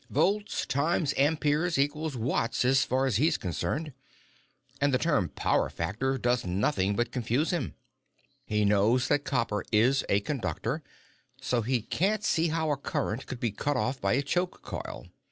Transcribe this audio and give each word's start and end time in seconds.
Volts 0.09 0.65
times 0.65 1.13
amperes 1.15 1.77
equal 1.77 2.09
watts, 2.09 2.65
as 2.65 2.83
far 2.83 3.05
as 3.05 3.17
he's 3.17 3.37
concerned, 3.37 3.93
and 4.81 4.91
the 4.91 4.97
term 4.97 5.29
'power 5.29 5.69
factor' 5.69 6.17
does 6.17 6.43
nothing 6.43 6.95
but 6.95 7.11
confuse 7.11 7.51
him. 7.51 7.75
He 8.43 8.65
knows 8.65 9.09
that 9.09 9.25
copper 9.25 9.63
is 9.71 10.03
a 10.09 10.21
conductor, 10.21 10.81
so 11.39 11.61
he 11.61 11.83
can't 11.83 12.23
see 12.23 12.47
how 12.47 12.71
a 12.71 12.77
current 12.77 13.27
could 13.27 13.39
be 13.39 13.51
cut 13.51 13.77
off 13.77 14.01
by 14.01 14.13
a 14.13 14.23
choke 14.23 14.63
coil. 14.63 15.05